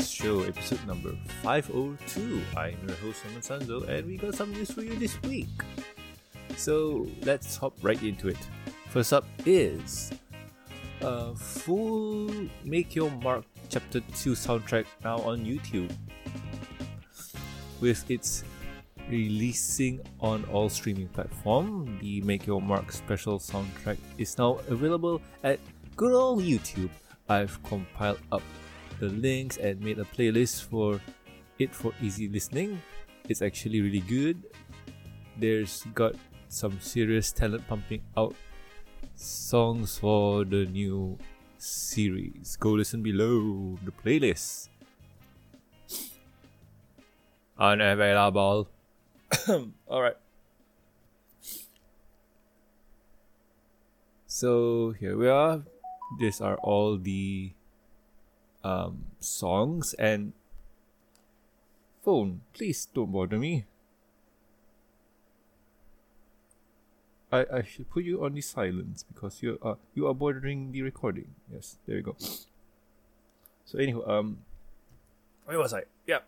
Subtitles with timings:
[0.00, 2.40] Show, episode number 502.
[2.56, 5.48] I'm your host, Norman Sanzo, and we got some news for you this week.
[6.56, 8.38] So let's hop right into it.
[8.90, 10.10] First up is
[11.00, 12.30] a full
[12.64, 15.90] Make Your Mark Chapter 2 soundtrack now on YouTube.
[17.80, 18.44] With its
[19.08, 25.60] releasing on all streaming platforms, the Make Your Mark special soundtrack is now available at
[25.96, 26.90] good old YouTube.
[27.28, 28.42] I've compiled up
[28.98, 31.00] the links and made a playlist for
[31.58, 32.80] it for easy listening.
[33.28, 34.42] It's actually really good.
[35.36, 36.14] There's got
[36.48, 38.34] some serious talent pumping out
[39.14, 41.18] songs for the new
[41.58, 42.56] series.
[42.56, 44.68] Go listen below the playlist.
[47.58, 48.68] Unavailable.
[49.90, 50.16] Alright.
[54.26, 55.62] So here we are.
[56.18, 57.52] These are all the
[58.64, 60.32] um, songs and
[62.04, 62.40] phone.
[62.52, 63.64] Please don't bother me.
[67.30, 70.82] I, I should put you on the silence because you are you are bothering the
[70.82, 71.34] recording.
[71.52, 72.16] Yes, there you go.
[73.66, 74.38] So anyhow, um,
[75.44, 75.82] where was I?
[76.06, 76.20] Yeah.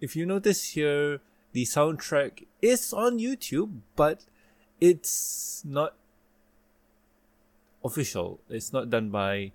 [0.00, 1.20] If you notice here,
[1.52, 4.24] the soundtrack is on YouTube, but
[4.80, 5.94] it's not
[7.84, 8.40] official.
[8.50, 9.52] It's not done by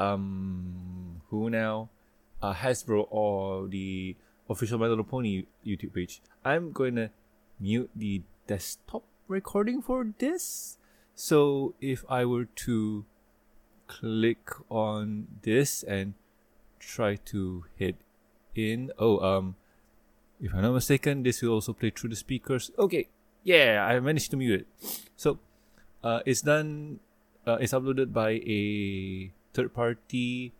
[0.00, 1.90] um who now?
[2.42, 4.16] Uh, Hasbro or the
[4.48, 6.22] official My Little Pony YouTube page.
[6.44, 7.10] I'm going to
[7.60, 10.78] mute the desktop recording for this.
[11.14, 13.04] So if I were to
[13.86, 16.14] click on this and
[16.78, 17.96] try to hit
[18.54, 19.56] in, oh, um,
[20.40, 22.70] if I'm not mistaken, this will also play through the speakers.
[22.78, 23.08] Okay,
[23.44, 24.66] yeah, I managed to mute it.
[25.14, 25.38] So,
[26.02, 27.00] uh, it's done.
[27.46, 30.52] Uh, it's uploaded by a third party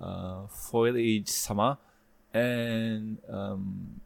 [0.00, 1.78] uh, Foliage Sama,
[2.32, 4.00] and um,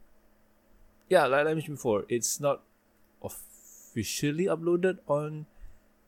[1.08, 2.62] yeah, like I mentioned before, it's not
[3.22, 5.46] officially uploaded on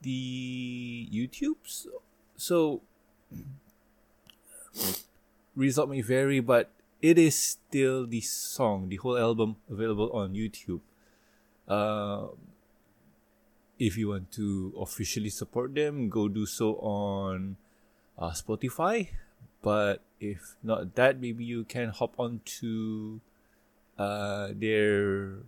[0.03, 1.87] the YouTube's,
[2.37, 2.83] so
[5.57, 6.71] result may vary, but
[7.01, 10.81] it is still the song, the whole album available on YouTube.
[11.69, 12.29] Uh,
[13.79, 17.57] if you want to officially support them, go do so on
[18.19, 19.09] uh, Spotify.
[19.63, 23.21] But if not that, maybe you can hop onto
[23.99, 25.43] uh, their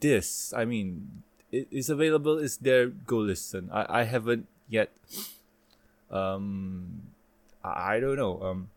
[0.00, 0.52] this.
[0.56, 1.22] I mean,
[1.52, 2.38] it is available.
[2.38, 2.88] Is there?
[2.88, 3.68] go listen?
[3.72, 4.92] I I haven't yet.
[6.10, 7.12] Um,
[7.64, 8.40] I, I don't know.
[8.42, 8.70] Um,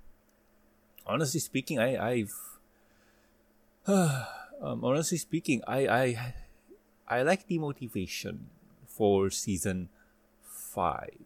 [1.06, 2.36] honestly speaking, I I've.
[3.88, 6.34] um, honestly speaking, I I
[7.08, 8.50] I like the motivation
[8.88, 9.90] for season
[10.46, 11.22] five.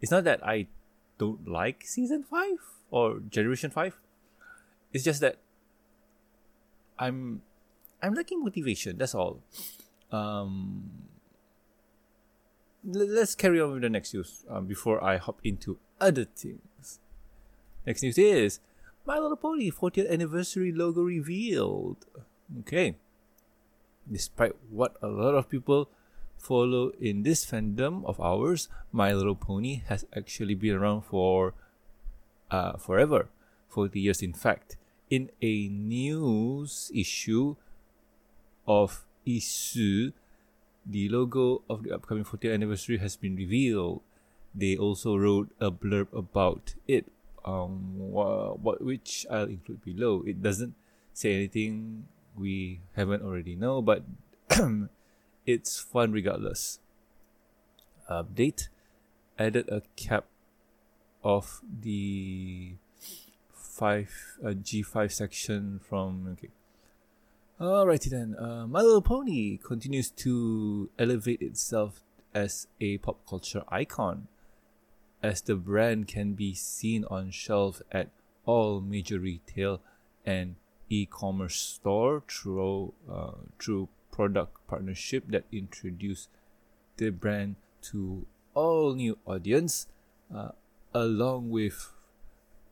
[0.00, 0.68] It's not that I
[1.18, 2.58] don't like season five
[2.90, 3.96] or generation five.
[4.92, 5.38] It's just that
[6.98, 7.42] I'm
[8.02, 8.96] I'm lacking motivation.
[8.96, 9.42] That's all.
[10.10, 10.90] Um,
[12.84, 17.00] let's carry on with the next news um, before I hop into other things.
[17.86, 18.60] Next news is
[19.06, 22.06] My Little Pony 40th anniversary logo revealed.
[22.60, 22.96] Okay.
[24.10, 25.90] Despite what a lot of people
[26.38, 31.54] follow in this fandom of ours, My Little Pony has actually been around for
[32.50, 33.28] uh, forever,
[33.68, 34.76] 40 years in fact.
[35.10, 37.56] In a news issue
[38.66, 40.12] of Issuu,
[40.86, 44.00] the logo of the upcoming 40th anniversary has been revealed.
[44.54, 47.06] They also wrote a blurb about it,
[47.44, 50.24] um, what which I'll include below.
[50.26, 50.74] It doesn't
[51.12, 52.06] say anything
[52.36, 54.04] we haven't already know, but
[55.48, 56.78] it's fun regardless.
[58.10, 58.68] Update
[59.38, 60.26] added a cap
[61.24, 62.74] of the
[63.50, 64.12] five
[64.44, 66.50] uh, G5 section from okay.
[67.58, 68.36] Alrighty then.
[68.38, 72.02] Uh, My Little Pony continues to elevate itself
[72.34, 74.28] as a pop culture icon,
[75.22, 78.10] as the brand can be seen on shelf at
[78.44, 79.80] all major retail
[80.26, 80.56] and
[80.90, 86.26] e-commerce store through uh, through product partnership that introduce
[86.96, 89.86] the brand to all new audience
[90.34, 90.48] uh,
[90.92, 91.92] along with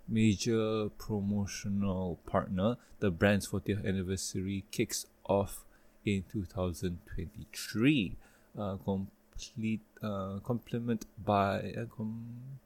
[0.08, 2.76] major promotional partner.
[2.98, 5.62] The brand's 40th anniversary kicks off
[6.04, 8.16] in 2023
[8.58, 12.58] uh, complete uh, complement by uh, com-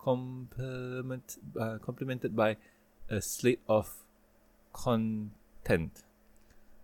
[0.00, 2.56] complement uh, complemented by
[3.08, 4.02] a slate of
[4.72, 6.02] content.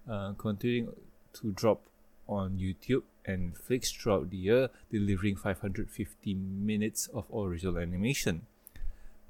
[0.08, 0.88] Uh, continuing
[1.34, 1.82] to drop
[2.28, 8.42] on YouTube and Flix throughout the year, delivering 550 minutes of original animation.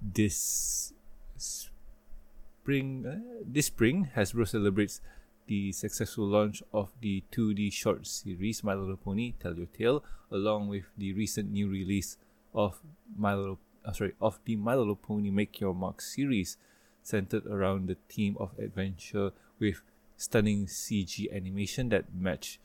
[0.01, 0.93] This
[1.37, 5.01] spring, uh, this spring, Hasbro celebrates
[5.47, 10.69] the successful launch of the 2D short series My Little Pony Tell Your Tale, along
[10.69, 12.17] with the recent new release
[12.55, 12.81] of
[13.17, 16.57] My Little, uh, sorry, of the My Little Pony Make Your Mark series,
[17.03, 19.83] centered around the theme of adventure with
[20.17, 22.59] stunning CG animation that match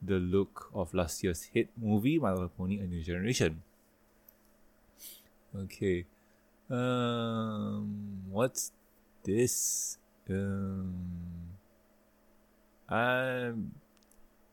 [0.00, 3.62] the look of last year's hit movie My Little Pony: A New Generation.
[5.56, 6.04] Okay,
[6.70, 8.72] um, what's
[9.24, 9.98] this?
[10.28, 10.94] Um,
[12.88, 13.52] I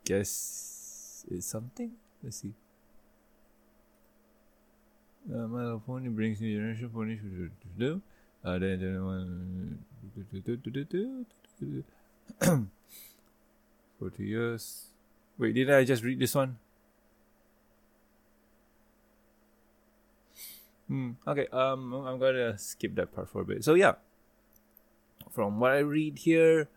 [0.06, 1.92] guess it's something.
[2.24, 2.54] Let's see.
[5.28, 7.20] Uh, My Little Pony brings new generation ponies.
[8.44, 9.80] Uh, then, then.
[14.00, 14.88] Forty years.
[15.38, 16.58] Wait, did I just read this one?
[20.88, 21.12] Hmm.
[21.28, 21.48] Okay.
[21.48, 23.64] Um, I'm gonna skip that part for a bit.
[23.64, 23.94] So yeah,
[25.32, 26.70] from what I read here,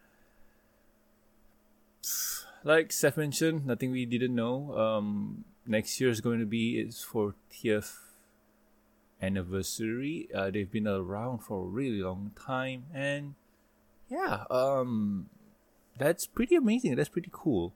[2.65, 4.77] like Seth mentioned, nothing we didn't know.
[4.77, 7.97] Um, next year is going to be its 40th
[9.21, 10.29] anniversary.
[10.35, 13.35] Uh, they've been around for a really long time, and
[14.09, 15.29] yeah, um,
[15.99, 16.97] that's pretty amazing.
[16.97, 17.75] That's pretty cool.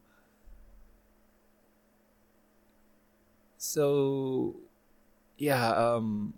[3.59, 4.57] So,
[5.39, 6.35] yeah, um,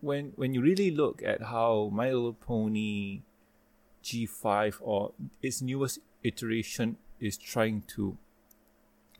[0.00, 3.22] when when you really look at how My Little Pony
[4.04, 8.18] G5 or its newest iteration is trying to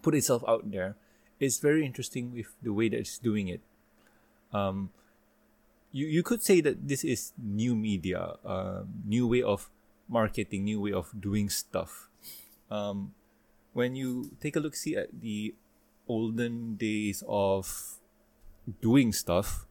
[0.02, 0.96] put itself out there,
[1.40, 3.60] it's very interesting with the way that it's doing it.
[4.52, 4.90] Um,
[5.92, 9.70] you you could say that this is new media, uh, new way of
[10.08, 12.08] marketing, new way of doing stuff.
[12.70, 13.14] Um,
[13.72, 15.54] when you take a look, see at the
[16.08, 17.98] olden days of
[18.80, 19.66] doing stuff.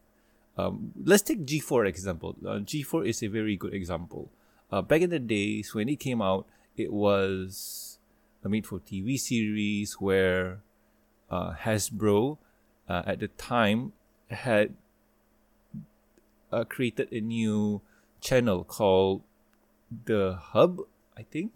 [0.58, 2.36] Um, let's take G4 example.
[2.46, 4.30] Uh, G4 is a very good example.
[4.72, 6.46] Uh, back in the days when it came out,
[6.78, 8.00] it was
[8.44, 10.62] a made for TV series where
[11.30, 12.38] uh, Hasbro
[12.90, 13.94] uh, at the time
[14.30, 14.74] had
[16.52, 17.82] uh, created a new
[18.20, 19.22] channel called
[19.92, 20.80] The Hub,
[21.18, 21.52] I think.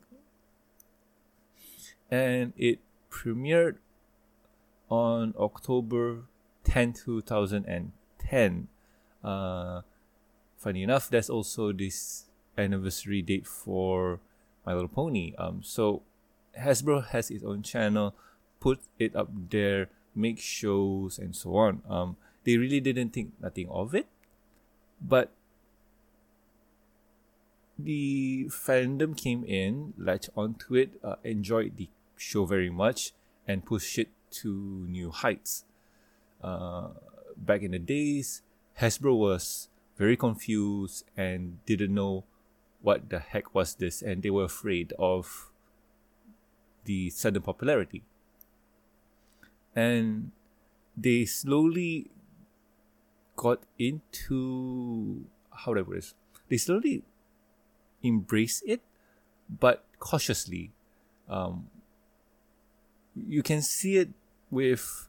[2.11, 2.79] And it
[3.09, 3.77] premiered
[4.89, 6.25] on October
[6.63, 8.67] 10, 2010.
[9.23, 9.81] Uh,
[10.57, 12.25] funny enough, that's also this
[12.57, 14.19] anniversary date for
[14.65, 15.33] My Little Pony.
[15.37, 16.03] Um, so
[16.59, 18.15] Hasbro has its own channel,
[18.59, 21.81] put it up there, make shows and so on.
[21.89, 24.07] Um, they really didn't think nothing of it,
[25.01, 25.31] but
[27.77, 33.11] the fandom came in, latched onto it, uh, enjoyed the show very much,
[33.47, 35.65] and pushed it to new heights.
[36.41, 36.89] Uh,
[37.37, 38.41] back in the days,
[38.79, 42.23] Hasbro was very confused and didn't know
[42.81, 45.51] what the heck was this, and they were afraid of
[46.85, 48.03] the sudden popularity.
[49.75, 50.31] And
[50.95, 52.11] they slowly
[53.35, 56.13] got into how do I put this?
[56.47, 57.03] They slowly
[58.05, 58.81] embrace it,
[59.49, 60.71] but cautiously.
[61.27, 61.67] Um,
[63.15, 64.09] you can see it
[64.51, 65.07] with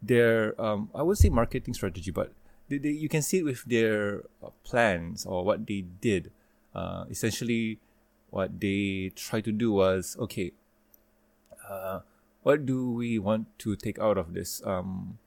[0.00, 2.32] their um, I would say marketing strategy, but
[2.68, 6.30] they, they, you can see it with their uh, plans or what they did.
[6.74, 7.78] Uh, essentially,
[8.30, 10.52] what they tried to do was okay.
[11.68, 12.00] Uh,
[12.42, 14.62] what do we want to take out of this?
[14.64, 15.18] Um,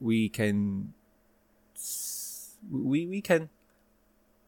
[0.00, 0.94] we can
[2.70, 3.50] we we can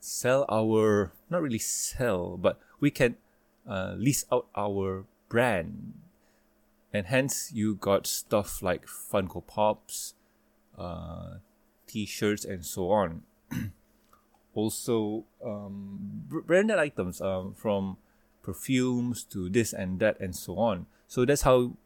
[0.09, 3.17] sell our not really sell, but we can
[3.69, 5.93] uh, lease out our brand,
[6.93, 10.15] and hence you got stuff like Funko Pops,
[10.79, 11.39] uh,
[11.87, 13.23] T-shirts, and so on.
[14.55, 17.99] also, um, branded items um, from
[18.43, 20.87] perfumes to this and that and so on.
[21.07, 21.77] So that's how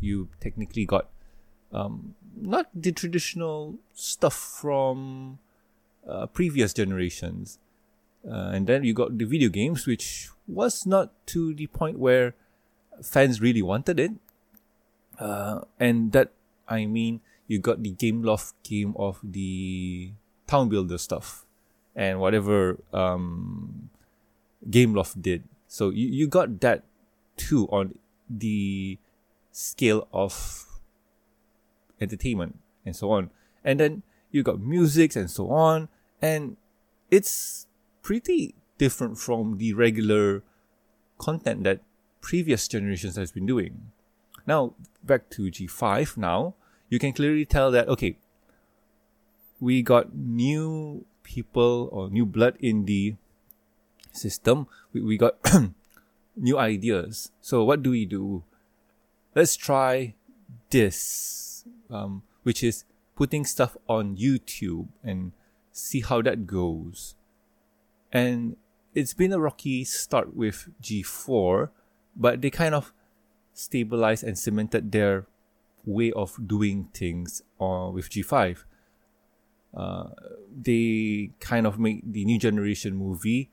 [0.00, 1.08] you technically got
[1.72, 5.38] um, not the traditional stuff from
[6.08, 7.58] uh, previous generations.
[8.28, 12.34] Uh, and then you got the video games, which was not to the point where
[13.02, 14.12] fans really wanted it.
[15.18, 16.32] Uh, and that,
[16.68, 20.12] I mean, you got the Game Gameloft game of the
[20.46, 21.44] town builder stuff
[21.96, 23.90] and whatever um,
[24.68, 25.44] Gameloft did.
[25.66, 26.84] So you, you got that
[27.36, 27.98] too on
[28.28, 28.98] the
[29.52, 30.66] scale of
[32.00, 33.30] entertainment and so on.
[33.64, 35.88] And then you got music and so on.
[36.20, 36.56] And
[37.10, 37.66] it's
[38.02, 40.42] pretty different from the regular
[41.18, 41.80] content that
[42.20, 43.92] previous generations has been doing.
[44.46, 46.54] Now, back to G5 now,
[46.88, 48.16] you can clearly tell that, okay,
[49.60, 53.16] we got new people or new blood in the
[54.12, 55.36] system, we, we got
[56.36, 57.30] new ideas.
[57.40, 58.42] So what do we do?
[59.34, 60.14] Let's try
[60.70, 62.84] this, um, which is
[63.16, 65.32] putting stuff on YouTube and
[65.78, 67.14] see how that goes.
[68.12, 68.56] And
[68.94, 71.70] it's been a rocky start with G4,
[72.16, 72.92] but they kind of
[73.52, 75.26] stabilized and cemented their
[75.84, 78.64] way of doing things uh, with G5.
[79.74, 80.08] Uh,
[80.50, 83.50] they kind of made the new generation movie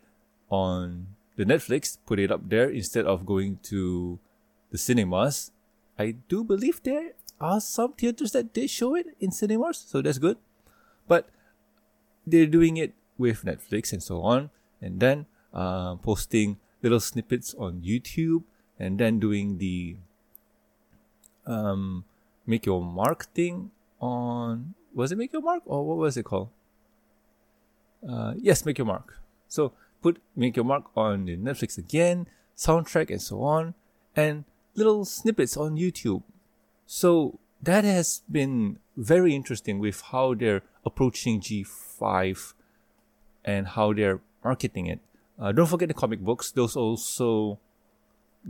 [0.49, 4.19] on the Netflix, put it up there instead of going to
[4.71, 5.51] the cinemas.
[5.99, 10.17] I do believe there are some theaters that did show it in cinemas, so that's
[10.17, 10.37] good.
[11.07, 11.29] But
[12.25, 14.49] they're doing it with Netflix and so on,
[14.81, 18.43] and then uh, posting little snippets on YouTube,
[18.79, 19.97] and then doing the
[21.45, 22.03] um,
[22.45, 26.49] make your mark thing on was it make your mark or what was it called?
[28.07, 29.19] Uh, yes, make your mark.
[29.47, 33.73] So put make your mark on the Netflix again, soundtrack and so on,
[34.15, 36.23] and little snippets on YouTube.
[36.85, 42.53] So that has been very interesting with how they're approaching G5
[43.43, 44.99] and how they're marketing it.
[45.39, 47.59] Uh, don't forget the comic books; those also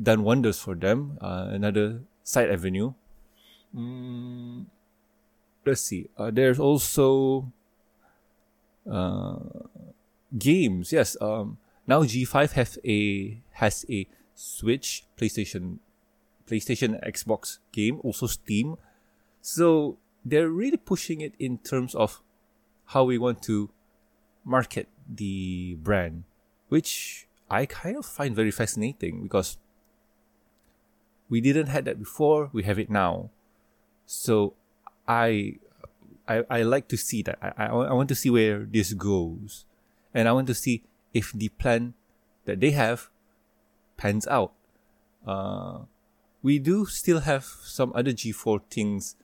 [0.01, 1.17] done wonders for them.
[1.21, 2.93] Uh, another side avenue.
[3.75, 4.65] Mm,
[5.65, 6.09] let's see.
[6.17, 7.51] Uh, there's also
[8.89, 9.39] uh,
[10.37, 10.91] games.
[10.91, 11.17] Yes.
[11.19, 15.79] Um, now G5 has a has a Switch, PlayStation,
[16.47, 18.75] PlayStation, Xbox game, also Steam.
[19.41, 22.22] So they're really pushing it in terms of
[22.88, 23.70] how we want to
[24.44, 26.24] market the brand,
[26.70, 29.58] which I kind of find very fascinating because
[31.29, 32.50] we didn't have that before.
[32.51, 33.29] We have it now.
[34.05, 34.53] So
[35.08, 35.58] I
[36.27, 37.38] I, I like to see that.
[37.41, 39.65] I, I, I want to see where this goes.
[40.13, 41.94] And I want to see if the plan
[42.46, 43.10] that they have
[43.98, 44.53] pans out.
[45.25, 45.79] Uh,
[46.41, 49.15] we do still have some other G4 things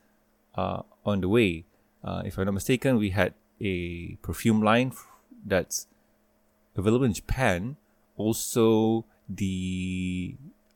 [0.55, 1.65] uh, on the way.
[2.03, 4.93] Uh, if I'm not mistaken, we had a perfume line
[5.45, 5.87] that's
[6.75, 7.77] available in Japan.
[8.17, 10.35] Also, the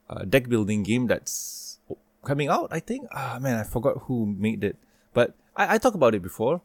[0.10, 1.79] uh, deck building game that's
[2.24, 2.70] coming out.
[2.72, 3.08] I think.
[3.12, 4.77] Ah man, I forgot who made it,
[5.13, 6.62] but I, I talked about it before.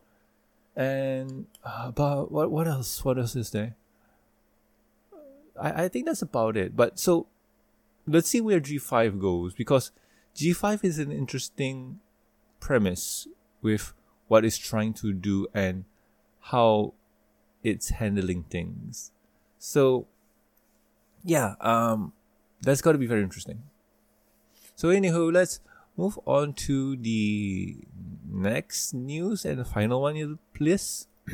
[0.77, 3.05] And uh, about what what else?
[3.05, 3.77] What else is there?
[5.61, 6.77] I I think that's about it.
[6.77, 7.27] But so
[8.07, 9.91] let's see where G five goes because
[10.35, 12.01] G five is an interesting
[12.61, 13.27] premise
[13.63, 13.93] with
[14.29, 15.85] what it's trying to do and
[16.41, 16.95] how
[17.63, 19.11] it's handling things.
[19.59, 20.07] So
[21.25, 22.13] yeah, um,
[22.63, 23.63] that's got to be very interesting.
[24.75, 25.61] So, anywho, let's
[25.97, 27.77] move on to the
[28.31, 31.07] next news and the final one, please.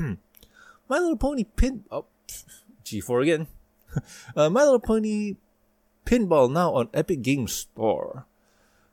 [0.89, 1.85] My Little Pony pin.
[1.91, 2.07] Oh,
[2.85, 3.47] G4 again.
[4.37, 5.37] uh, My Little Pony
[6.05, 8.27] pinball now on Epic Games Store.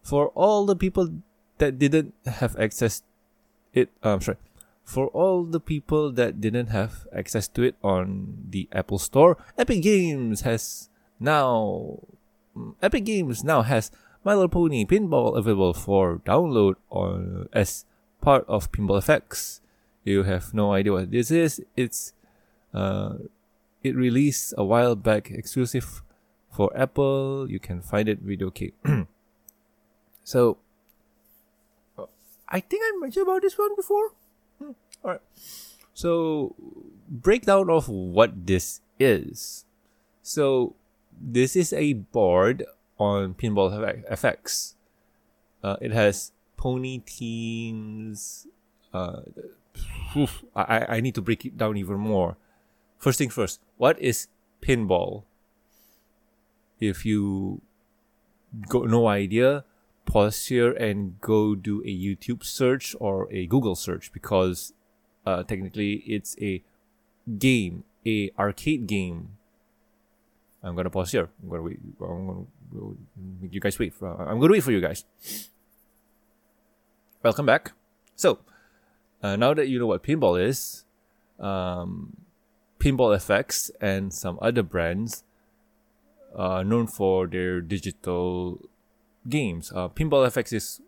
[0.03, 1.09] For all the people
[1.63, 3.03] that didn't have access
[3.73, 4.37] it, um, sorry,
[4.83, 9.81] for all the people that didn't have access to it on the Apple Store, Epic
[9.81, 10.89] Games has
[11.19, 11.99] now
[12.55, 13.91] mm, Epic Games now has
[14.23, 17.85] my Little Pony Pinball available for download on as
[18.21, 19.59] part of Pinball FX.
[20.03, 21.61] You have no idea what this is.
[21.75, 22.13] It's
[22.73, 23.15] uh,
[23.83, 26.03] it released a while back, exclusive
[26.51, 27.47] for Apple.
[27.49, 28.71] You can find it video okay.
[30.23, 30.57] so,
[32.53, 34.13] I think I mentioned about this one before.
[34.61, 34.77] Hmm.
[35.03, 35.21] All right.
[35.95, 36.55] So,
[37.09, 39.65] breakdown of what this is.
[40.21, 40.75] So,
[41.19, 42.63] this is a board
[42.99, 43.73] on Pinball
[44.05, 44.75] FX.
[45.63, 48.45] Uh, it has pony teams.
[48.93, 49.21] Uh,
[50.55, 52.37] I, I need to break it down even more.
[52.99, 54.27] First thing first, what is
[54.61, 55.23] pinball?
[56.79, 57.61] If you
[58.69, 59.65] got no idea,
[60.05, 64.73] pause here and go do a YouTube search or a Google search because
[65.25, 66.63] uh, technically it's a
[67.37, 69.37] game, a arcade game.
[70.61, 71.29] I'm gonna pause here.
[71.41, 71.79] I'm gonna wait.
[72.01, 72.45] I'm gonna
[73.49, 73.93] you guys wait.
[73.93, 75.05] For, I'm to wait for you guys.
[77.21, 77.71] Welcome back.
[78.15, 78.39] So,
[79.21, 80.85] uh, now that you know what pinball is,
[81.39, 82.17] um,
[82.79, 85.23] Pinball FX and some other brands
[86.35, 88.59] are known for their digital
[89.27, 89.71] games.
[89.73, 90.81] Uh, Pinball FX is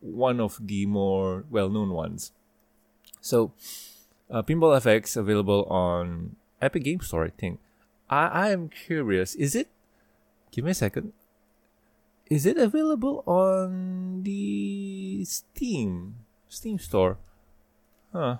[0.00, 2.32] one of the more well-known ones.
[3.20, 3.52] So,
[4.30, 7.60] uh, Pinball FX available on Epic Game Store, I think.
[8.08, 9.34] I I am curious.
[9.34, 9.68] Is it?
[10.50, 11.12] Give me a second
[12.28, 16.16] is it available on the Steam
[16.48, 17.16] Steam store?
[18.12, 18.36] Huh.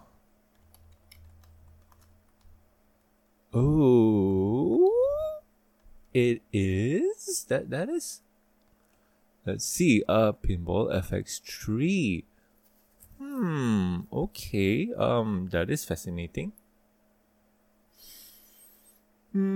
[3.52, 4.92] Oh,
[6.12, 8.20] it is that that is.
[9.48, 10.04] Let's see.
[10.04, 12.22] Uh, Pinball FX3.
[13.16, 14.00] Hmm.
[14.12, 14.92] Okay.
[14.92, 16.52] Um, that is fascinating.
[19.32, 19.48] Hmm.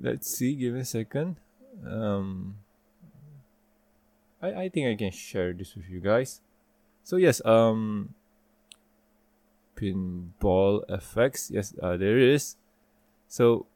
[0.00, 0.54] Let's see.
[0.54, 1.34] Give me a second.
[1.82, 2.62] Um.
[4.40, 6.40] I I think I can share this with you guys.
[7.02, 7.42] So yes.
[7.44, 8.14] Um.
[9.74, 11.50] Pinball FX.
[11.50, 11.74] Yes.
[11.82, 12.54] Uh, there is.
[13.26, 13.66] So.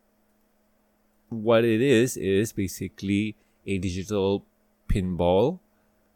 [1.43, 3.35] What it is is basically
[3.67, 4.45] a digital
[4.89, 5.59] pinball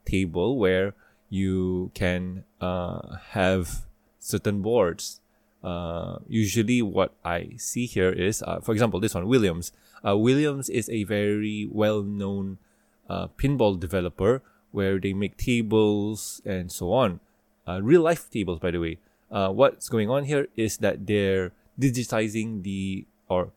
[0.04, 0.94] table where
[1.28, 3.86] you can uh, have
[4.18, 5.20] certain boards.
[5.62, 9.72] Uh, usually, what I see here is, uh, for example, this one, Williams.
[10.06, 12.58] Uh, Williams is a very well known
[13.10, 17.20] uh, pinball developer where they make tables and so on.
[17.66, 18.98] Uh, real life tables, by the way.
[19.28, 23.52] what's going on here is that they're digitizing the, or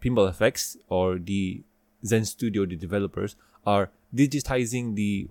[0.00, 1.62] Pinball FX or the
[2.04, 5.28] Zen Studio, the developers, are digitizing the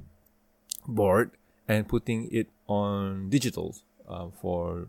[0.87, 1.31] board
[1.67, 3.75] and putting it on digital
[4.07, 4.87] uh, for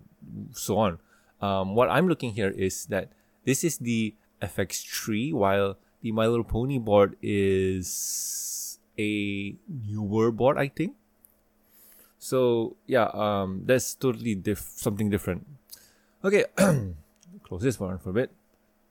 [0.53, 0.99] so on.
[1.41, 3.09] Um, what I'm looking here is that
[3.45, 10.69] this is the FX3, while the My Little Pony board is a newer board, I
[10.69, 10.95] think.
[12.19, 15.47] So yeah, um, that's totally diff- something different.
[16.23, 16.45] Okay,
[17.45, 18.31] close this one for a bit.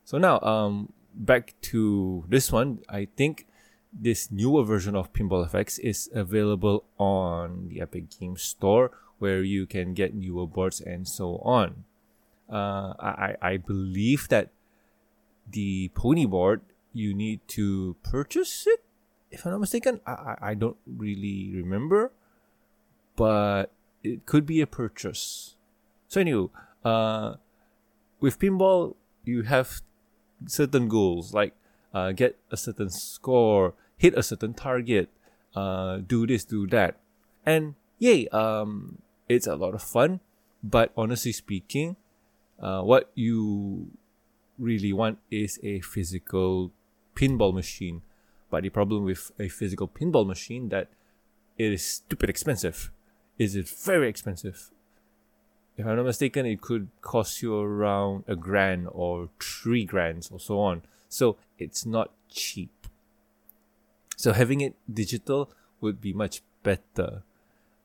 [0.04, 2.80] So now, um, back to this one.
[2.88, 3.46] I think
[3.92, 9.66] this newer version of Pinball FX is available on the Epic Games Store where you
[9.66, 11.84] can get newer boards and so on.
[12.50, 14.48] Uh, I, I believe that
[15.48, 18.80] the Pony board you need to purchase it,
[19.30, 20.00] if I'm not mistaken.
[20.06, 22.10] I, I don't really remember,
[23.14, 23.70] but
[24.02, 25.54] it could be a purchase.
[26.08, 26.48] So, anyway,
[26.84, 27.34] uh,
[28.18, 29.82] with Pinball, you have
[30.46, 31.54] certain goals like
[31.92, 35.10] uh, get a certain score, hit a certain target,
[35.54, 36.96] uh, do this, do that,
[37.44, 38.98] and yay, um,
[39.28, 40.20] it's a lot of fun.
[40.62, 41.96] But honestly speaking,
[42.60, 43.90] uh, what you
[44.58, 46.70] really want is a physical
[47.16, 48.02] pinball machine.
[48.50, 50.88] But the problem with a physical pinball machine that
[51.56, 52.90] it is stupid expensive.
[53.38, 54.70] Is it very expensive?
[55.80, 60.38] If I'm not mistaken, it could cost you around a grand or three grands or
[60.38, 60.82] so on.
[61.08, 62.70] So it's not cheap.
[64.18, 67.22] So having it digital would be much better.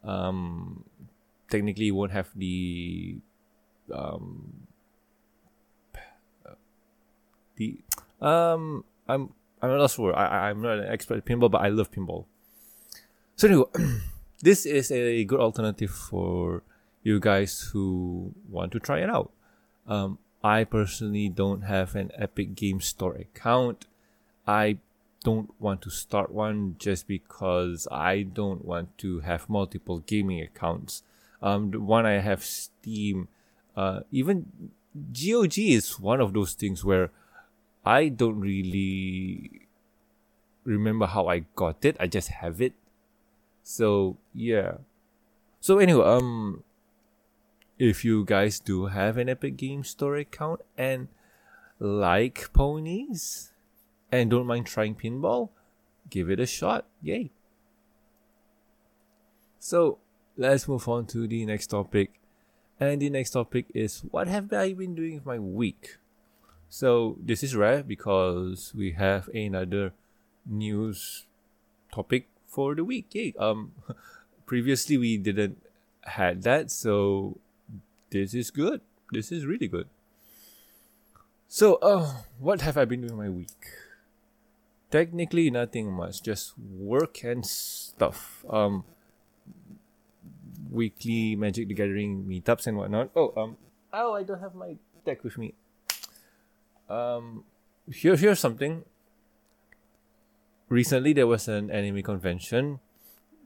[0.03, 0.83] Um,
[1.49, 3.19] technically, you won't have the
[3.93, 4.67] um,
[7.55, 7.79] the
[8.19, 9.31] um I'm
[9.61, 10.13] I'm not sure.
[10.13, 12.25] I I'm not an expert at pinball, but I love pinball.
[13.37, 13.71] So anyway,
[14.41, 16.61] this is a good alternative for
[17.05, 19.31] you guys who want to try it out.
[19.87, 23.85] Um, I personally don't have an Epic Game Store account.
[24.47, 24.79] I
[25.23, 31.03] don't want to start one just because I don't want to have multiple gaming accounts.
[31.41, 33.27] Um, the one I have Steam,
[33.77, 34.71] uh, even
[35.13, 37.11] GOG is one of those things where
[37.85, 39.67] I don't really
[40.63, 41.97] remember how I got it.
[41.99, 42.73] I just have it.
[43.61, 44.77] So yeah.
[45.61, 46.63] So anyway, um,
[47.77, 51.07] if you guys do have an Epic Game Store account and
[51.79, 53.51] like ponies
[54.11, 55.49] and don't mind trying pinball,
[56.09, 56.85] give it a shot.
[57.01, 57.31] Yay.
[59.59, 59.97] So
[60.37, 62.19] let's move on to the next topic.
[62.79, 65.97] And the next topic is what have I been doing with my week?
[66.69, 69.93] So this is rare because we have another
[70.45, 71.25] news
[71.93, 73.07] topic for the week.
[73.11, 73.33] Yay.
[73.37, 73.71] Um
[74.45, 75.57] previously we didn't
[76.03, 77.39] had that, so
[78.09, 78.81] this is good.
[79.11, 79.87] This is really good.
[81.47, 83.65] So, uh, what have I been doing my week?
[84.91, 88.45] Technically, nothing much, just work and stuff.
[88.49, 88.83] Um,
[90.69, 93.09] weekly Magic the Gathering meetups and whatnot.
[93.15, 93.57] Oh, um,
[93.93, 95.53] oh, I don't have my deck with me.
[96.89, 97.43] Um,
[97.91, 98.83] here, here's something.
[100.69, 102.79] Recently, there was an anime convention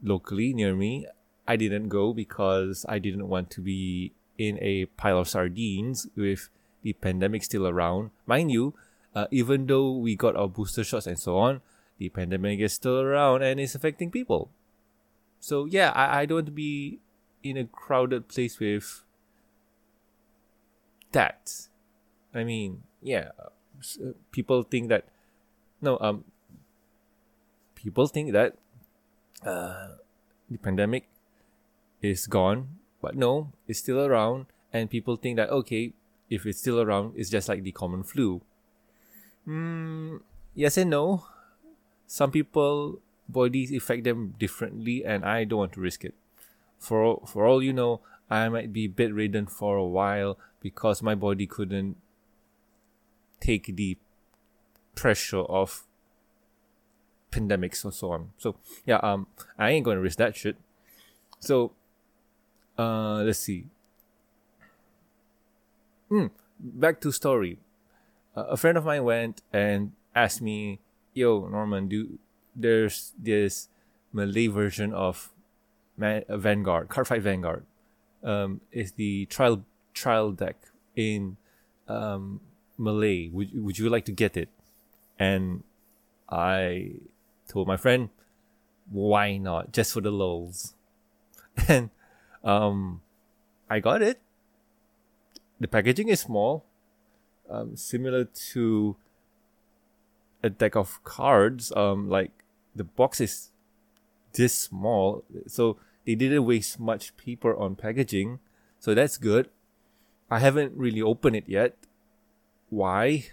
[0.02, 1.06] locally near me.
[1.46, 6.48] I didn't go because I didn't want to be in a pile of sardines with
[6.80, 8.08] the pandemic still around.
[8.24, 8.72] Mind you,
[9.14, 11.60] uh, even though we got our booster shots and so on,
[11.98, 14.48] the pandemic is still around and it's affecting people.
[15.40, 17.00] So yeah, I, I don't want to be
[17.42, 19.04] in a crowded place with
[21.12, 21.68] that.
[22.34, 25.04] I mean, yeah, uh, people think that
[25.82, 26.24] no, um,
[27.74, 28.56] people think that
[29.44, 30.00] uh,
[30.48, 31.08] the pandemic
[32.00, 35.92] is gone but no, it's still around, and people think that okay,
[36.28, 38.42] if it's still around, it's just like the common flu.
[39.46, 40.20] Mm,
[40.54, 41.24] yes and no.
[42.06, 46.14] Some people bodies affect them differently, and I don't want to risk it.
[46.78, 51.46] For for all you know, I might be bedridden for a while because my body
[51.46, 51.96] couldn't
[53.40, 53.96] take the
[54.94, 55.84] pressure of
[57.30, 58.30] pandemics or so on.
[58.38, 59.26] So yeah, um,
[59.58, 60.56] I ain't gonna risk that shit.
[61.38, 61.72] So,
[62.80, 63.66] uh, let's see.
[66.08, 66.26] Hmm.
[66.58, 67.58] Back to story.
[68.34, 70.80] Uh, a friend of mine went and asked me,
[71.12, 72.18] "Yo, Norman, do
[72.56, 73.68] there's this
[74.12, 75.30] Malay version of
[75.96, 77.64] Man- Vanguard, Cardfight Vanguard.
[78.22, 80.56] Um, is the trial trial deck
[80.96, 81.36] in
[81.88, 82.40] um,
[82.78, 83.28] Malay.
[83.28, 84.48] Would would you like to get it?
[85.18, 85.64] And
[86.28, 86.96] I
[87.48, 88.08] told my friend,
[88.88, 89.72] why not?
[89.72, 90.74] Just for the lulz."
[91.68, 91.90] And
[92.44, 93.02] um,
[93.68, 94.20] I got it.
[95.58, 96.64] The packaging is small,
[97.48, 98.96] um, similar to
[100.42, 101.72] a deck of cards.
[101.76, 102.32] Um, like
[102.74, 103.50] the box is
[104.32, 105.76] this small, so
[106.06, 108.40] they didn't waste much paper on packaging,
[108.78, 109.50] so that's good.
[110.30, 111.76] I haven't really opened it yet.
[112.70, 113.26] Why?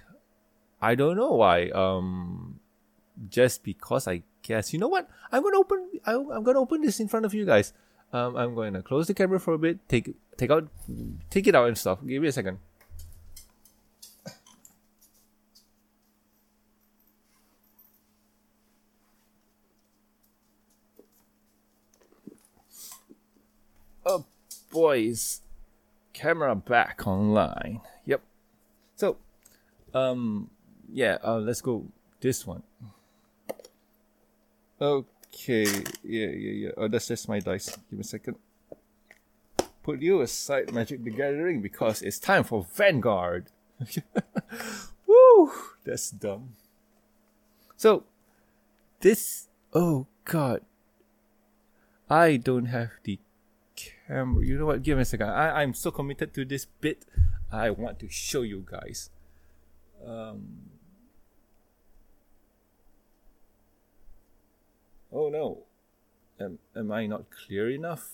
[0.81, 1.69] I don't know why.
[1.69, 2.59] Um,
[3.29, 4.73] just because I guess.
[4.73, 5.09] You know what?
[5.31, 5.89] I'm gonna open.
[6.05, 7.73] I, I'm gonna open this in front of you guys.
[8.13, 9.79] Um, I'm going to close the camera for a bit.
[9.89, 10.67] Take take out,
[11.29, 11.99] take it out and stuff.
[12.05, 12.59] Give me a second.
[24.05, 24.25] Oh,
[24.71, 25.41] boys,
[26.13, 27.81] camera back online.
[28.05, 28.21] Yep.
[28.95, 29.17] So,
[29.93, 30.49] um,
[30.89, 31.17] yeah.
[31.21, 31.85] Uh, let's go
[32.21, 32.63] this one.
[34.79, 35.16] Okay.
[35.37, 35.69] Okay,
[36.03, 36.69] yeah, yeah, yeah.
[36.77, 37.69] Oh, that's just my dice.
[37.69, 38.37] Give me a second.
[39.83, 43.51] Put you aside, Magic the Gathering, because it's time for Vanguard.
[45.07, 45.51] Woo!
[45.85, 46.55] That's dumb.
[47.77, 48.03] So,
[48.99, 49.47] this.
[49.73, 50.61] Oh, God.
[52.09, 53.19] I don't have the
[53.75, 54.43] camera.
[54.43, 54.81] You know what?
[54.81, 55.29] Give me a second.
[55.29, 57.05] I, I'm so committed to this bit.
[57.51, 59.11] I want to show you guys.
[60.03, 60.76] Um,
[65.17, 65.63] oh no.
[66.39, 68.11] Am, am I not clear enough?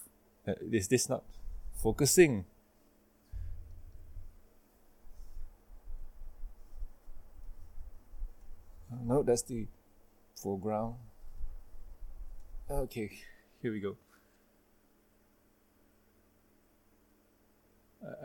[0.48, 1.24] Uh, is this not
[1.76, 2.46] focusing?
[8.92, 9.68] Uh, no, that's the
[10.42, 10.96] foreground.
[12.72, 13.12] Okay,
[13.62, 13.98] here we go.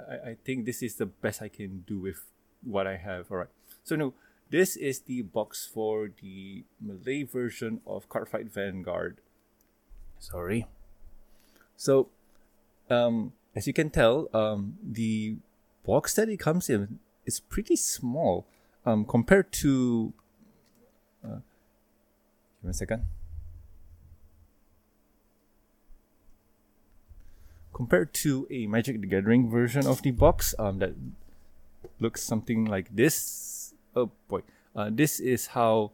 [0.09, 2.23] I, I think this is the best I can do with
[2.63, 3.31] what I have.
[3.31, 3.49] Alright.
[3.83, 4.15] So no,
[4.51, 9.21] this is the box for the Malay version of Cardfight Vanguard.
[10.19, 10.67] Sorry.
[11.77, 12.09] So
[12.91, 15.37] um as you can tell, um the
[15.85, 18.47] box that it comes in is pretty small
[18.85, 20.13] um compared to
[21.25, 21.41] uh,
[22.61, 23.05] give me a second.
[27.79, 30.95] compared to a Magic the Gathering version of the box um, that
[32.01, 33.48] looks something like this.
[33.95, 34.43] Oh boy,
[34.77, 35.93] uh, this is how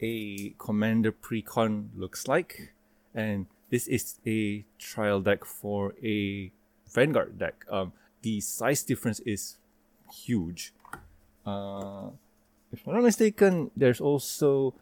[0.00, 2.72] a Commander Precon looks like,
[3.14, 6.50] and this is a trial deck for a
[6.92, 7.64] Vanguard deck.
[7.70, 9.56] Um, the size difference is
[10.12, 10.72] huge.
[11.44, 12.10] Uh,
[12.72, 14.74] if I'm not mistaken, there's also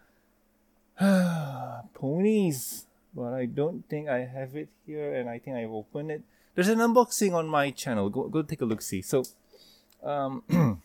[1.95, 6.23] ponies, but I don't think I have it here, and I think I've opened it
[6.55, 8.09] there's an unboxing on my channel.
[8.09, 8.81] Go go take a look.
[8.81, 9.03] See.
[9.03, 9.25] So,
[10.03, 10.43] um,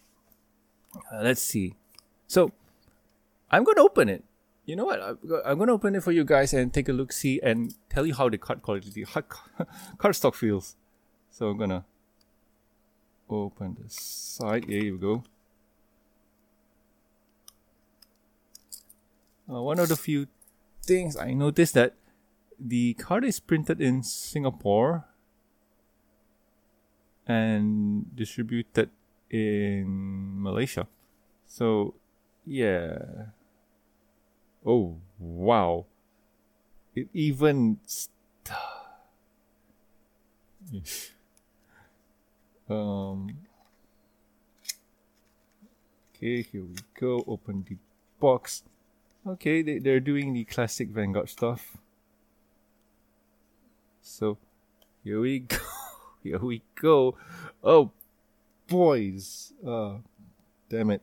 [0.95, 1.75] uh, let's see.
[2.27, 2.51] So,
[3.51, 4.23] I'm gonna open it.
[4.65, 5.01] You know what?
[5.45, 7.11] I'm gonna open it for you guys and take a look.
[7.11, 9.23] See and tell you how the card quality, how
[9.97, 10.75] card stock feels.
[11.31, 11.85] So I'm gonna
[13.29, 14.65] open the side.
[14.65, 15.23] Here you go.
[19.49, 20.27] Uh, one of the few
[20.83, 21.95] things I noticed that
[22.59, 25.05] the card is printed in Singapore
[27.25, 28.89] and distributed
[29.29, 30.87] in Malaysia.
[31.45, 31.95] So,
[32.45, 33.33] yeah.
[34.65, 35.85] Oh, wow.
[36.95, 37.79] It even.
[37.85, 38.09] St-
[42.69, 43.37] um.
[46.15, 47.23] Okay, here we go.
[47.27, 47.77] Open the
[48.19, 48.63] box.
[49.25, 51.77] Okay, they, they're doing the classic Vanguard stuff.
[54.01, 54.37] So,
[55.03, 55.57] here we go.
[56.23, 57.15] Here we go.
[57.63, 57.91] Oh,
[58.69, 59.53] boys.
[59.65, 59.97] Uh,
[60.69, 61.01] damn it.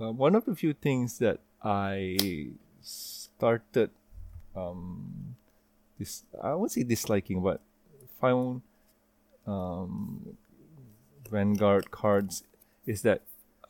[0.00, 2.48] Uh, one of the few things that I
[2.80, 3.90] started,
[4.56, 5.36] um,
[5.98, 7.60] this I won't say disliking, but
[8.20, 8.62] found
[9.46, 10.36] um,
[11.30, 12.44] Vanguard cards
[12.86, 13.22] is that,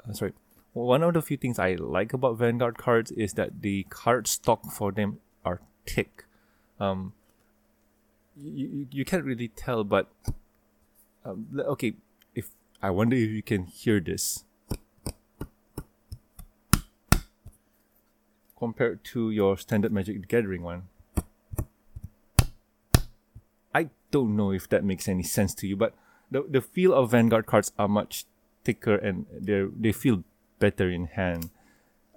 [0.09, 0.33] uh, sorry,
[0.73, 4.73] one of the few things I like about Vanguard cards is that the card stock
[4.73, 6.25] for them are thick.
[6.81, 7.12] Um,
[8.37, 10.09] you, you, can't really tell, but
[11.25, 11.95] um, okay,
[12.83, 14.45] I wonder if you can hear this
[18.59, 20.88] compared to your standard Magic Gathering one.
[23.73, 25.95] I don't know if that makes any sense to you, but
[26.29, 28.27] the the feel of Vanguard cards are much
[28.64, 30.25] thicker and they they feel
[30.59, 31.51] better in hand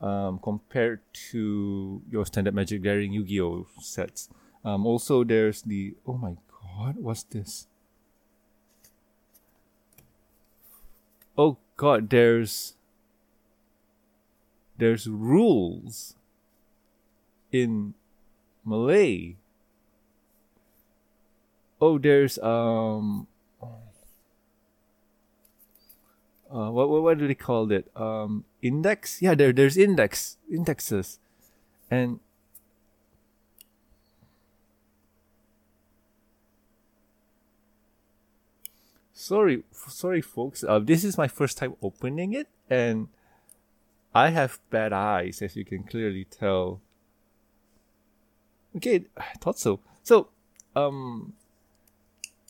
[0.02, 1.02] um, compared
[1.32, 4.30] to your standard Magic Gathering Yu-Gi-Oh sets.
[4.64, 7.68] Um, also, there's the oh my god, what's this?
[11.38, 12.76] Oh god, there's
[14.78, 16.16] there's rules
[17.52, 17.94] in
[18.66, 19.36] Malay
[21.82, 23.28] oh, there's um,
[23.62, 23.68] uh,
[26.72, 27.90] what, what what do they call it?
[27.96, 29.22] Um, index?
[29.22, 31.20] Yeah, there there's index indexes,
[31.90, 32.20] and
[39.26, 40.64] sorry sorry folks.
[40.64, 43.08] Uh, this is my first time opening it and
[44.14, 46.82] i have bad eyes as you can clearly tell.
[48.78, 49.80] Okay i thought so.
[50.04, 50.30] So
[50.76, 51.34] um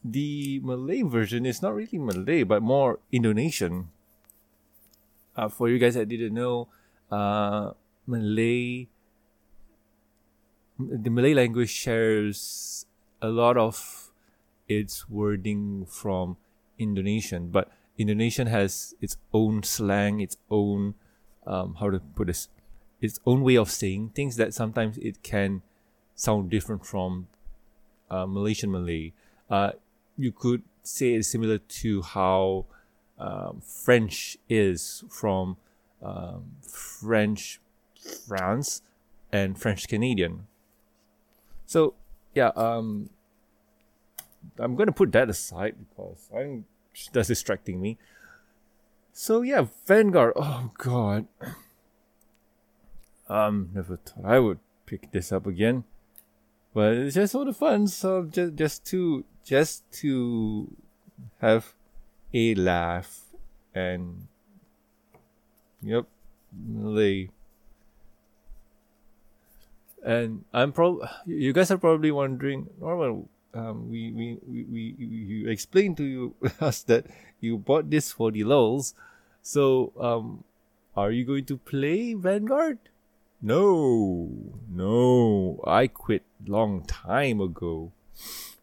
[0.03, 3.89] the Malay version is not really Malay, but more Indonesian.
[5.35, 6.67] Uh, for you guys that didn't know,
[7.11, 7.71] uh,
[8.05, 8.87] Malay,
[10.77, 12.85] the Malay language shares
[13.19, 14.11] a lot of
[14.69, 16.37] its wording from
[16.77, 20.95] Indonesian, but Indonesian has its own slang, its own,
[21.47, 22.49] um, how to put this,
[23.01, 25.61] its own way of saying things that sometimes it can
[26.15, 27.27] sound different from
[28.09, 29.11] uh, Malaysian Malay.
[29.49, 29.71] Uh,
[30.17, 32.65] you could say it's similar to how
[33.17, 35.57] um, French is from
[36.01, 37.59] um, French
[38.27, 38.81] France
[39.31, 40.47] and French Canadian.
[41.65, 41.95] So
[42.33, 43.09] yeah, um,
[44.59, 46.65] I'm gonna put that aside because I'm
[47.11, 47.97] that's distracting me.
[49.11, 50.33] So yeah, Vanguard.
[50.35, 51.27] Oh god.
[53.27, 55.83] Um, never thought I would pick this up again,
[56.75, 57.87] but it's just for the fun.
[57.87, 60.69] So just just to just to
[61.41, 61.73] have
[62.35, 63.25] a laugh
[63.73, 64.27] and
[65.81, 66.05] yep
[66.57, 67.29] lay
[70.03, 75.49] and i'm probably you guys are probably wondering Norman um, we, we, we, we, you
[75.49, 77.05] explained to you, us that
[77.39, 78.93] you bought this for the lulz.
[79.41, 80.43] So, um,
[80.95, 82.79] are you going to play Vanguard?
[83.41, 84.29] No,
[84.69, 87.91] no, I quit long time ago.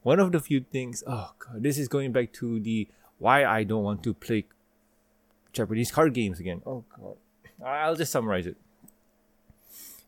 [0.02, 3.62] One of the few things oh god this is going back to the why i
[3.62, 4.44] don't want to play
[5.52, 6.62] japanese card games again.
[6.66, 7.16] Oh god.
[7.64, 8.57] I'll just summarize it.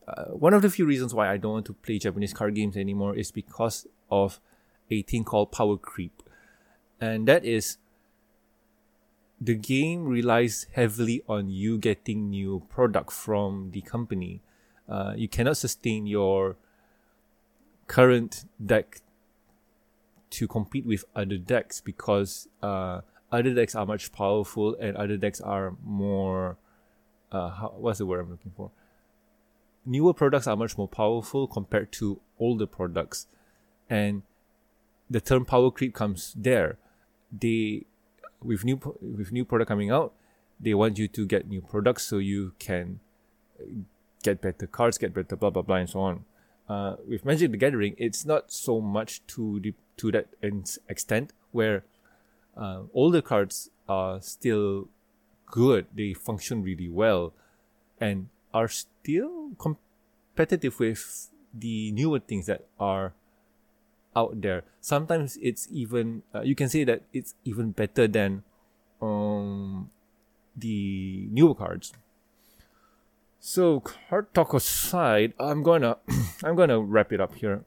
[0.09, 2.77] Uh, one of the few reasons why i don't want to play japanese card games
[2.77, 4.41] anymore is because of
[4.91, 6.23] a thing called power creep.
[7.01, 7.79] And that is
[9.41, 14.43] the game relies heavily on you getting new product from the company.
[14.89, 16.57] Uh, you cannot sustain your
[17.87, 19.01] current deck
[20.31, 25.41] to compete with other decks because uh, other decks are much powerful and other decks
[25.41, 26.57] are more
[27.35, 28.71] uh, how, what's the word I'm looking for?
[29.85, 33.27] Newer products are much more powerful compared to older products,
[33.91, 34.23] and
[35.15, 36.77] the term power creep comes there.
[37.31, 37.87] They
[38.43, 40.13] with new with new product coming out,
[40.59, 42.99] they want you to get new products so you can
[44.25, 46.25] get better cards, get better blah blah blah and so on.
[46.69, 50.27] Uh, with Magic the Gathering, it's not so much to the to that
[50.89, 51.85] extent where
[52.57, 54.89] uh, older cards are still
[55.47, 57.33] good, they function really well,
[58.01, 63.13] and are still competitive with the newer things that are
[64.17, 64.63] out there.
[64.81, 68.43] Sometimes it's even uh, you can say that it's even better than
[69.01, 69.91] um,
[70.57, 71.93] the newer cards.
[73.41, 75.99] So card talk aside, I'm gonna
[76.45, 77.65] I'm gonna wrap it up here.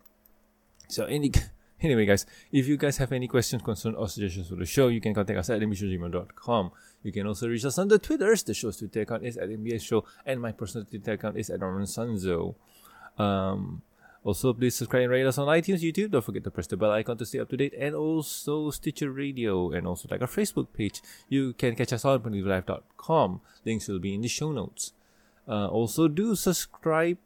[0.88, 1.32] So any
[1.80, 5.00] Anyway, guys, if you guys have any questions, concerns, or suggestions for the show, you
[5.00, 6.72] can contact us at mbshowgmail.com.
[7.04, 8.42] You can also reach us on the Twitters.
[8.42, 11.60] The show's Twitter account is at MBS Show, and my personal Twitter account is at
[11.60, 12.56] Norman Sanzo.
[13.20, 13.84] Um,
[14.28, 16.12] also, please subscribe and rate us on iTunes, YouTube.
[16.12, 19.10] Don't forget to press the bell icon to stay up to date, and also Stitcher
[19.10, 21.02] Radio, and also like our Facebook page.
[21.30, 23.40] You can catch us on PonyLive.com.
[23.64, 24.92] Links will be in the show notes.
[25.48, 27.18] Uh, also, do subscribe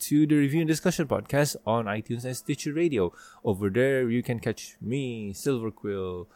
[0.00, 3.12] to the Review and Discussion podcast on iTunes and Stitcher Radio.
[3.44, 6.26] Over there, you can catch me, Silver Quill,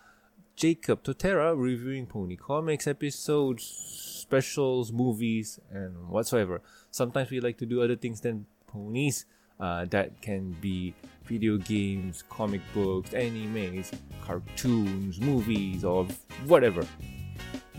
[0.54, 6.62] Jacob Totera reviewing Pony Comics episodes, specials, movies, and whatsoever.
[6.92, 9.26] Sometimes we like to do other things than ponies.
[9.60, 10.94] Uh, that can be
[11.24, 13.92] video games, comic books, animes,
[14.22, 16.06] cartoons, movies, or
[16.46, 16.84] whatever.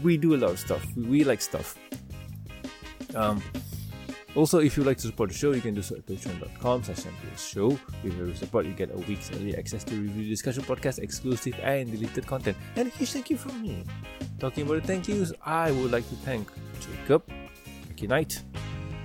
[0.03, 0.85] We do a lot of stuff.
[0.95, 1.77] We, like stuff.
[3.15, 3.41] Um,
[4.33, 7.03] also, if you'd like to support the show, you can do so at patreon.com slash
[7.37, 7.77] show.
[8.03, 11.91] With your support, you get a week's early access to review discussion podcast, exclusive and
[11.91, 12.55] deleted content.
[12.77, 13.83] And a huge thank you from me.
[14.39, 16.47] Talking about the thank yous, I would like to thank
[16.79, 17.23] Jacob,
[17.89, 18.41] Becky Knight,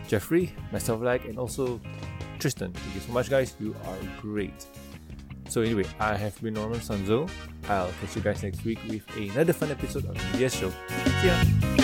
[0.07, 1.81] Jeffrey, myself like, and also
[2.39, 2.73] Tristan.
[2.73, 3.57] Thank you so much, guys.
[3.61, 4.67] You are great.
[5.49, 7.31] So anyway, I have been Norman Sanzo.
[7.69, 10.71] I'll catch you guys next week with another fun episode of the Show.
[11.21, 11.76] See ya.